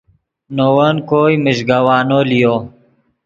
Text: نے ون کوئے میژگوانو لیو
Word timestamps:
نے 0.55 0.65
ون 0.75 0.95
کوئے 1.07 1.35
میژگوانو 1.43 2.19
لیو 2.29 2.55